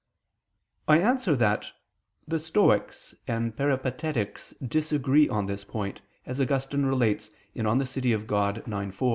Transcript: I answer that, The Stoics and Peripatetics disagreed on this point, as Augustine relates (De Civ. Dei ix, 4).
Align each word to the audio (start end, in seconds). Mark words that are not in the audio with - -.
I 0.87 0.97
answer 0.97 1.35
that, 1.35 1.71
The 2.27 2.39
Stoics 2.39 3.13
and 3.27 3.55
Peripatetics 3.55 4.51
disagreed 4.53 5.29
on 5.29 5.45
this 5.45 5.63
point, 5.63 6.01
as 6.25 6.41
Augustine 6.41 6.87
relates 6.87 7.27
(De 7.55 7.61
Civ. 7.85 8.25
Dei 8.25 8.49
ix, 8.89 8.97
4). 8.97 9.09